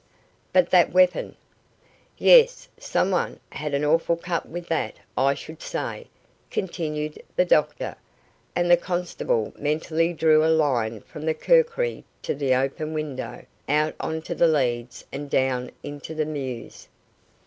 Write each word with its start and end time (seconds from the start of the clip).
"But 0.51 0.71
that 0.71 0.91
weapon?" 0.91 1.35
"Yes, 2.17 2.67
some 2.79 3.11
one 3.11 3.39
had 3.51 3.75
an 3.75 3.85
awful 3.85 4.15
cut 4.17 4.49
with 4.49 4.65
that, 4.67 4.95
I 5.15 5.35
should 5.35 5.61
say," 5.61 6.07
continued 6.49 7.21
the 7.35 7.45
doctor, 7.45 7.95
and 8.55 8.71
the 8.71 8.77
constable 8.77 9.53
mentally 9.59 10.11
drew 10.11 10.43
a 10.43 10.47
line 10.49 11.01
from 11.01 11.25
the 11.27 11.35
kukri 11.35 12.03
to 12.23 12.33
the 12.33 12.55
open 12.55 12.93
window, 12.95 13.45
out 13.69 13.93
on 13.99 14.23
to 14.23 14.33
the 14.33 14.47
leads, 14.47 15.05
and 15.11 15.29
down 15.29 15.69
into 15.83 16.15
the 16.15 16.25
mews. 16.25 16.87